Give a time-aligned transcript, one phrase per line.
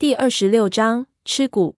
[0.00, 1.74] 第二十六章吃骨。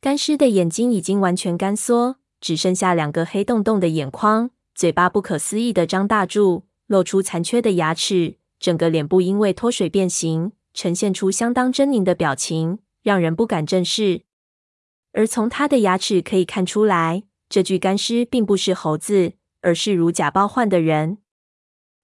[0.00, 14.22] 干尸的眼睛已经完全干缩，只剩下两个黑洞洞的眼眶，嘴巴不可思议的张大住，露出残缺的牙齿，整个脸部因为脱水变形，呈现出相当狰狞的表情，让人不敢正视。
[15.12, 21.18] 而从他的牙齿可以看出来，这具干尸并不是猴子，而是如假包换的人。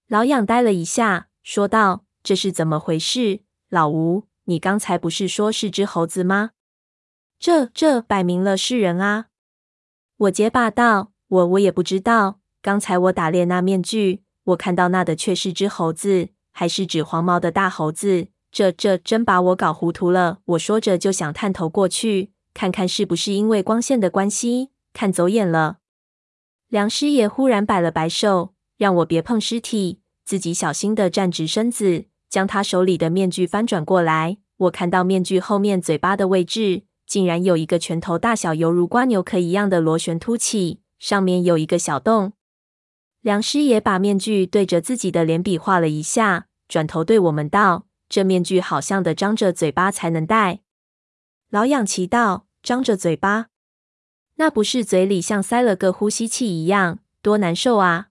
[0.07, 6.51] 老痒呆了一下，说道：“这是怎么回事，老吴？”你刚才不是说是只猴子吗？
[7.39, 9.27] 这这摆明了是人啊！
[10.17, 12.39] 我结巴道：“我我也不知道。
[12.61, 18.27] 刚才我打猎那面具，我看到那的却是只猴子，还是指黄毛的大猴子。
[18.51, 25.79] 这这真把我搞糊涂了。”我说着就想探头过去，看看是不是因为光线的关系，看走眼了。
[26.69, 32.05] 梁师爷忽然摆了摆手，让我别碰尸体，自己小心地站直身子。
[32.35, 42.33] 将他手里的面具翻转过来，我看到面具后面嘴巴的位置，竟然有一个拳头大小、犹如蜗牛壳一样的螺旋凸起，上面有一个小洞。
[43.21, 50.59] 梁师爷把面具对着自己的脸比划了一下，转头对我们道：“这面具好像得张着嘴巴才能戴。”
[51.49, 53.47] 老养奇道：“张着嘴巴，
[54.35, 58.07] 那不是嘴里像塞了个呼吸器一样，多难受啊！”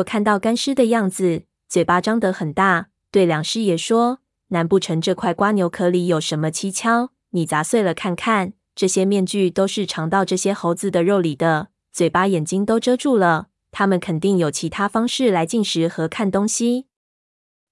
[0.00, 2.88] 我看到干尸的样子，嘴巴张得很大。
[3.10, 7.10] 对梁师爷说：“难不成这块瓜牛壳里有什么蹊跷？
[7.30, 8.52] 你砸碎了看看。
[8.74, 13.48] 这些面具都是藏到这些猴子的肉里的，嘴巴、眼睛都遮住了。
[13.72, 16.86] 他们肯定有其他方式来进食和看东西。”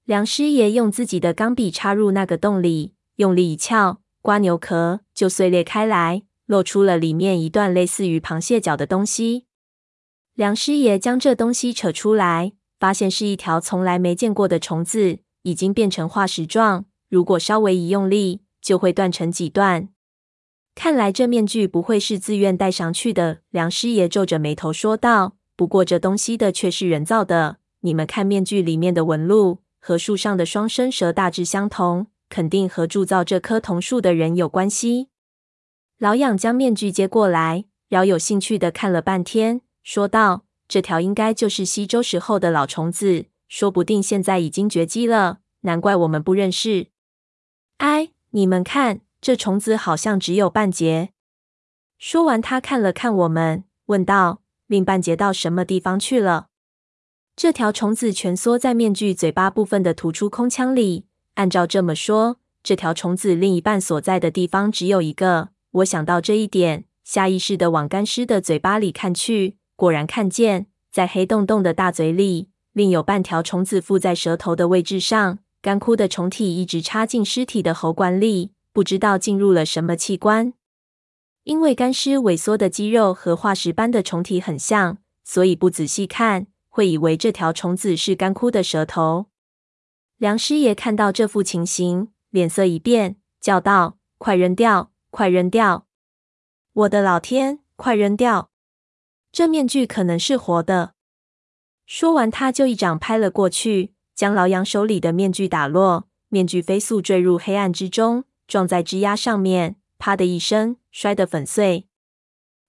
[0.04, 9.46] 梁师爷用自己的钢笔插入那个洞里，用力一撬，瓜牛壳就碎裂开来，露出了里面一段类似于螃蟹脚的东西。
[10.34, 15.18] 梁师爷将这东西扯出来，发现是一条从来没见过的虫子。
[15.46, 19.88] 已经变成化石状，如果稍微一用力，就会断成几段。
[20.74, 23.38] 看来这面具不会是自愿戴上去的。
[23.50, 27.58] 梁师爷皱着眉头说道：“不过这东西的确是人造的。
[27.82, 35.10] 你们看面具里面的纹路，和树上的双生蛇大致相同，肯定和铸造这棵桐树的人有关系。”
[36.00, 46.88] 老痒将面具接过来，饶有兴趣地看了半天，说道：“这条应该就是西周时候的老虫子。”说不定现在已经绝迹了，难怪我们不认识。
[47.78, 51.10] 哎，你们看，这虫子好像只有半截。
[51.98, 56.48] 说完，他看了看我们，问道：“另半截到什么地方去了？”
[57.36, 61.06] 这条虫子蜷缩在面具嘴巴部分的突出空腔里。
[61.34, 65.50] 按照这么说，这条虫子另一半所在的地方只有一个。
[65.70, 72.48] 我想到这一点，下意识的往干尸的嘴巴里看去，果然看见在黑洞洞的大嘴里。
[72.76, 80.52] 另有半条虫子附在舌头的位置上，干枯的虫体一直插进尸体的喉管里，不知道进入了什么器官。
[81.44, 89.24] 因为干尸萎缩的肌肉和化石般的虫体很像，所以不仔细看会以为这条虫子是干枯的舌头。
[90.18, 94.92] 梁师爷看到这副情形，脸色一变，叫道：“快扔掉！
[95.10, 95.86] 快扔掉！
[96.74, 98.50] 我的老天，快扔掉！
[99.32, 100.92] 这面具可能是活的。”
[101.86, 111.86] 说完，他就一掌拍了过去，将老杨手里的面具打落，面具飞速坠入黑暗之中，撞在枝桠上面，啪的一声，摔得粉碎。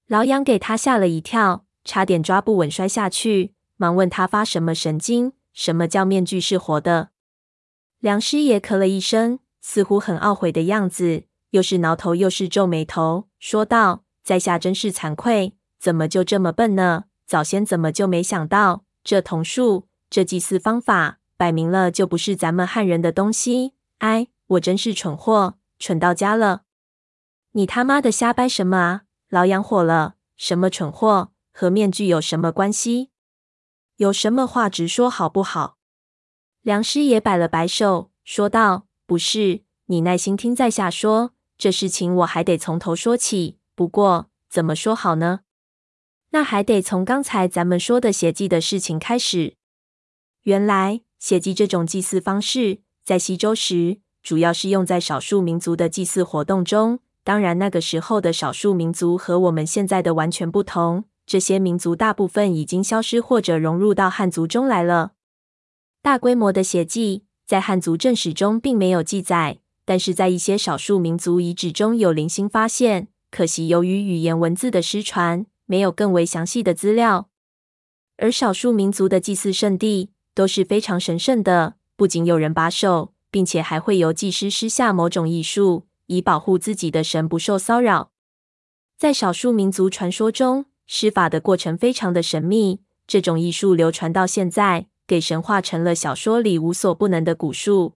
[0.08, 5.34] 老杨给他吓了一跳，差点抓不稳摔下去，忙问他发什么神经？
[5.52, 7.10] 什么叫面具是活的？
[8.00, 17.06] 梁师爷咳了一声，似乎很懊悔的样子，又是挠头又是皱眉头，说道：“在下真是惭愧，怎么就这么笨呢？
[17.26, 23.72] 早先怎么就没想到？”这桐树，这祭祀方法，摆明了就不是咱们汉人的东西。
[24.00, 26.64] 哎，我真是蠢货，蠢到家了！
[27.54, 29.04] 你他妈的瞎掰什么啊？
[29.30, 31.32] 老杨火了，什么蠢货？
[31.54, 33.12] 和面具有什么关系？
[33.96, 35.78] 有什么话直说好不好？
[36.62, 43.58] 梁师爷摆了摆手，说道：“不是，你耐心听在下说，这事情我还得从头说起。
[43.74, 45.40] 不过怎么说好呢？”
[46.32, 49.56] 那还得从刚才咱们说的血祭的事情开始。
[50.44, 57.00] 原来血祭这种祭祀方式，在西周时主要是用在少数民族的祭祀活动中。
[57.24, 61.06] 当然，那个时候的少数民族和我们现在的完全不同。
[61.26, 65.12] 这些民族大部分已经消失或者融入到汉族中来了。
[66.02, 73.10] 大规模的血祭在汉族正史中并没有记载，但是在一些少数民族遗址中有零星发现。
[73.30, 75.46] 可惜由于语言文字的失传。
[75.68, 77.30] 没有更为详细的资料，
[78.18, 88.12] 而少数民族的祭祀圣地都是非常神圣的，不仅有人把守，并且还会由祭师施下某种艺术，以保护自己的神不受骚扰。
[88.98, 92.80] 在少数民族传说中，施法的过程非常的神秘。
[93.06, 97.94] 这种艺术流传到现在，给神化成了小说里无所不能的古术。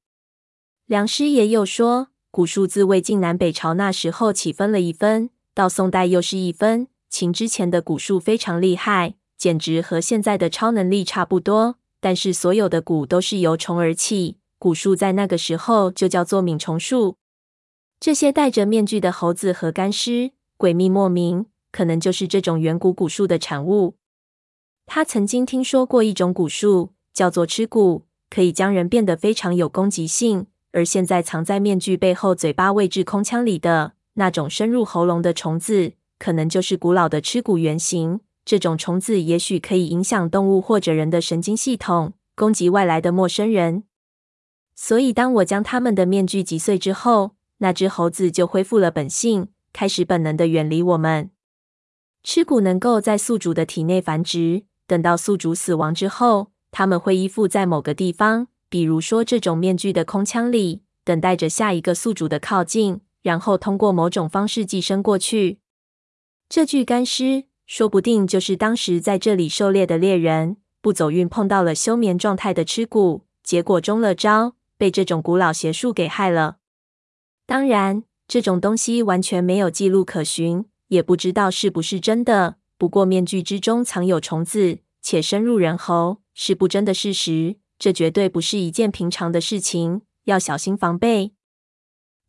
[0.85, 6.87] 梁师爷又说，古术自魏晋南北朝那时候起分了一分，到宋代又是一分。
[7.11, 11.75] 秦之前的蛊术非常厉害，简直和现在的超能力差不多。
[11.99, 17.17] 但是所有的蛊都是由虫而起，蛊术在那个时候就叫做敏虫术。
[17.99, 20.31] 这些戴着面具的猴子和干尸。
[20.57, 23.95] 诡秘莫名，可能就是这种远古蛊术的产物。
[24.85, 30.45] 他曾经听说过一种蛊术，叫做吃蛊，可以将人变得非常有攻击性。
[30.71, 38.19] 而现在藏在面具背后嘴巴位置空腔里的那种深入喉咙的虫子，可能就是古老的吃蛊原型。
[38.45, 43.85] 这种虫子也许可以影响动物或者人的神经系统，攻击外来的陌生人。
[44.75, 49.47] 所以，当我将他们的面具击碎之后，那只猴子就恢复了本性。
[49.73, 51.31] 开始本能的远离我们。
[52.23, 65.57] 吃蛊能够在宿主的体内繁殖，等到宿主死亡之后，他们会依附在某个地方，比如说这种面具的空腔里，等待着下一个宿主的靠近，然后通过某种方式寄生过去。
[66.53, 76.57] 这具干尸说不定就是当时在这里狩猎的猎人，不走运碰到了休眠状态的吃骨，结果中了招，被这种古老邪术给害了。
[77.45, 78.03] 当然。
[78.27, 82.55] 这种东西完全没有记录可循，也不知道是不是真的。
[82.77, 87.57] 不过面具之中藏有虫子，且深入人喉，是不争的事实。
[87.77, 91.33] 这绝对不是一件平常的事情，要小心防备。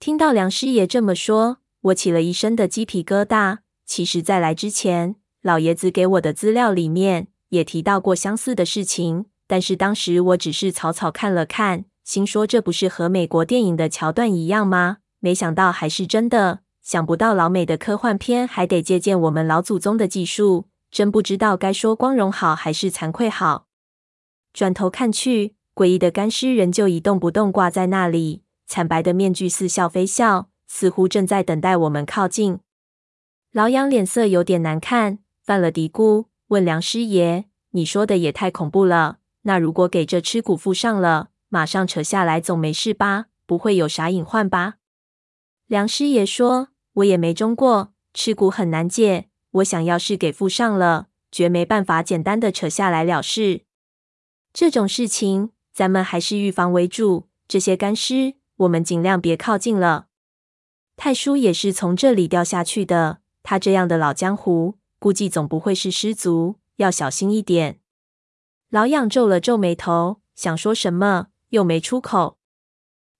[0.00, 3.58] 听到梁师爷这么说，我起了一身的鸡皮疙瘩。
[3.94, 14.96] 其实，在来之前，老爷子给我的资料里面也提到过相似的事情，但是当时我只是草草看了看，心说这不是和美国电影的桥段一样吗？
[15.20, 23.66] 没想到还是真的，想不到老美的科幻片还得借鉴我们老祖宗的技术，真不知道该说光荣好还是惭愧好。
[24.54, 32.60] 转头看去，诡异的干尸仍旧一动不动挂在那里，惨白的面具似笑非笑，似乎正在等待我们靠近。
[33.52, 43.26] 老杨脸色有点难看，犯了嘀咕，问梁师爷：“你说的也太恐怖了，那如果给这吃蛊附上了，马上扯下来总没事吧？
[43.44, 44.76] 不会有啥隐患吧？”
[45.68, 49.28] 梁师爷说：“我也没中过，吃蛊很难解。
[49.50, 53.64] 我想要是给附上了，绝没办法简单的扯下来了事。
[54.54, 57.28] 这种事情，咱们还是预防为主。
[57.46, 60.06] 这些干尸，我们尽量别靠近了。
[60.96, 67.80] 太叔也是从这里掉下去的，他这样的老江湖，估计总不会是失足，要小心一点。”
[68.70, 72.38] 老痒皱了皱眉头，想说什么，又没出口。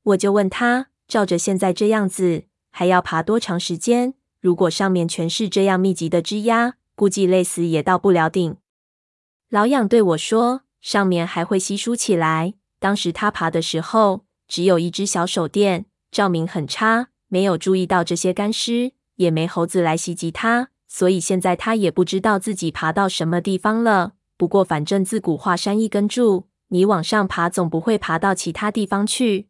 [0.02, 0.88] 我就问他。
[1.08, 4.14] 照着现在这样子，还要爬多长时间？
[4.40, 8.56] 如果上面全是这样密集的枝桠，估计累死也到不了顶。
[9.50, 12.54] 老痒对我说：“上面还会稀疏起来。
[12.78, 24.12] 当时他爬的时候，只有一只小手电，照明很差，没有注意到这些干尸，也没猴子来袭击他，所以现在他也不知道自己爬到什么地方了。
[24.36, 29.48] 不过反正自古华山一根柱，你往上爬总不会爬到其他地方去。”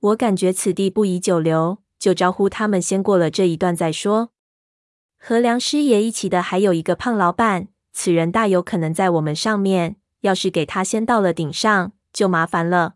[0.00, 4.30] 我感觉此地不宜久留，就招呼他们先过了这一段再说。
[5.16, 9.96] 和梁师爷一起的还有一个胖老板，此人大有可能在我们上面。
[10.20, 12.94] 要是给他先到了顶上，就麻烦了。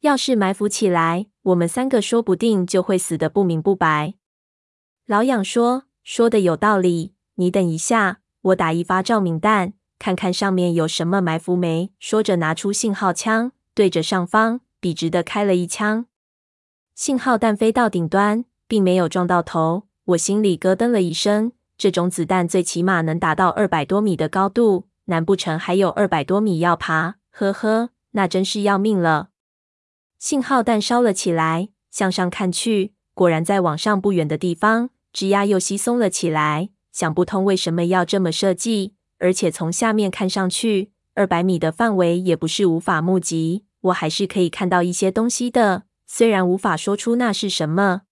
[0.00, 4.14] 要是埋伏起来，我们三个说不定就会死得不明不白。
[5.10, 16.06] 老痒说：“说的有道理，你等一下，我打一发照明弹，看看上面有什么埋伏没。”说着，拿出信号枪，对着上方笔直的开了一枪。
[16.94, 21.50] 信号弹飞到顶端，并没有撞到头，我心里咯噔了一声。
[21.76, 27.16] 这种子弹最起码能达到二百多米的高度，难不成还有二百多米要爬？
[27.32, 29.30] 呵呵，那真是要命了。
[30.20, 36.70] 信号弹烧了起来，向上看去，果然在往上不远的地方，枝桠又稀松了起来。
[36.92, 45.84] 想不通为什么要这么设计，而且从下面看上去，二百米的范围也不是无法目击，我还是可以看到一些东西的。
[46.06, 48.02] 虽然无法说出那是什么，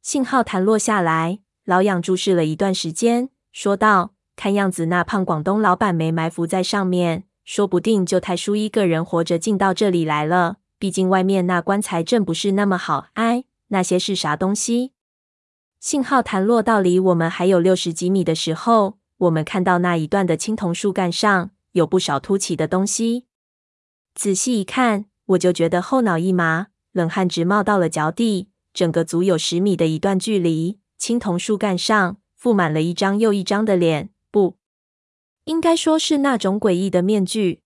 [0.00, 10.56] 信号弹落下来，老杨注视了一段时间，说道：“看样子那胖广东老板没埋伏在上面，说不定就太叔一个人活着进到这里来了。
[10.78, 13.44] 毕竟外面那棺材正不是那么好挨。
[13.68, 14.92] 那些是啥东西？”
[15.80, 23.24] 信号弹落到离我们还有六十几米的时候，我们看到那一段的青铜树干上有不少凸起的东西，
[24.14, 25.06] 仔细一看。
[25.30, 28.50] 我就觉得后脑一麻，冷汗直冒到了脚底。
[28.74, 34.56] 整个足有十米的一段距离，青铜树干上覆满了一张又一张的脸，不，
[35.44, 37.59] 应该说是那种诡异的面具。